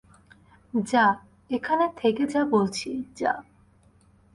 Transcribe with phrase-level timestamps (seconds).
[0.73, 1.05] যা,
[1.49, 3.33] এখান থেকে যা বলছি, যা।